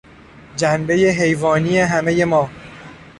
[0.55, 2.49] جنبهی حیوانی همهی ما